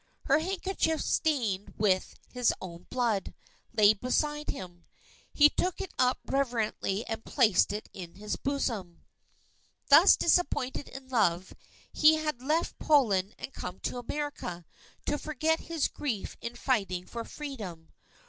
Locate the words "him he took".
4.49-5.79